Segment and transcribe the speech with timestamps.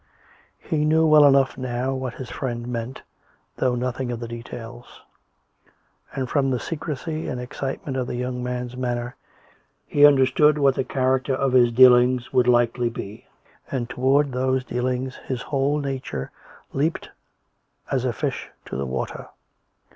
[0.57, 3.03] He knew well enough now what his friend meant,
[3.57, 5.03] though nothing of the details;
[6.15, 9.15] and from the secrecy and excitement of the young man's manner
[9.85, 13.27] he understood what the char acter of his dealings would likely be,
[13.69, 16.31] and towards those dealings his whole nature
[16.73, 17.11] leaped
[17.91, 19.27] as a fish to the water.